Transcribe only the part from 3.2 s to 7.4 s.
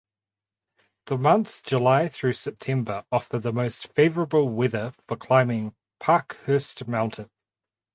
the most favorable weather for climbing Parkhurst Mountain.